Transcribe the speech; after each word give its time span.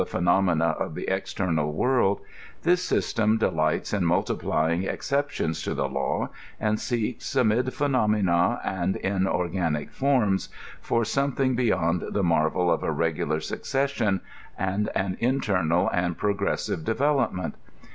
phenomena 0.07 0.69
of 0.79 0.95
the 0.95 1.07
external 1.13 1.71
world, 1.71 2.19
this 2.63 2.81
system 2.83 3.37
deUghts 3.37 3.93
in 3.95 4.03
multiplying 4.03 4.81
exceptions 4.81 5.61
to 5.61 5.75
the 5.75 5.87
law, 5.87 6.27
and 6.59 6.79
seeks, 6.79 7.35
amid 7.35 7.71
phenomena 7.71 8.59
andln 8.65 9.27
organic 9.27 9.91
forms, 9.91 10.49
for 10.81 11.05
something 11.05 11.55
beyond 11.55 12.03
the 12.13 12.23
marvel 12.23 12.71
of 12.71 12.81
a 12.81 12.91
regular! 12.91 13.39
succession, 13.39 14.21
and 14.57 14.89
an 14.95 15.17
internal 15.19 15.87
and 15.91 16.17
progressive 16.17 16.83
development. 16.83 17.53